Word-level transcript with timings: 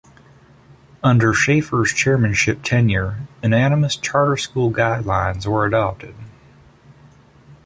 Under 1.03 1.31
Schaffer's 1.31 1.93
chairmanship 1.93 2.63
tenure, 2.63 3.27
unanimous 3.43 3.95
charter 3.95 4.35
school 4.35 4.71
guidelines 4.71 5.45
were 5.45 5.63
adopted. 5.63 6.15